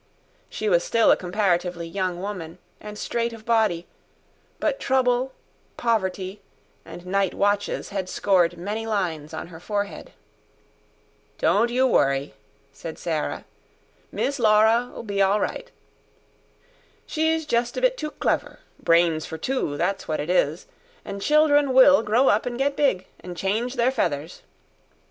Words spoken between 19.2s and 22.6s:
for two, that's what it is. An' children WILL grow up an'